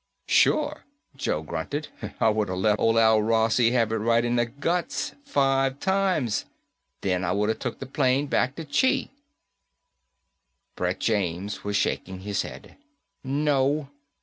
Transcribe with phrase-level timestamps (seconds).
[0.25, 0.83] "Sure,"
[1.15, 1.89] Joe grunted.
[2.19, 6.45] "I woulda let old Al Rossi have it right in the guts, five times.
[7.01, 9.11] Then I woulda took the plane back to Chi."
[10.75, 12.77] Brett James was shaking his head.
[13.23, 13.89] "No.